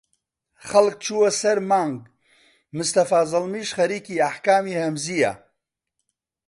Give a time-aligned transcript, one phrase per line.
[0.67, 1.99] خەڵک چووە سەر مانگ
[2.77, 5.33] مستەفا زەڵمیش خەریکی ئەحکامی هەمزیە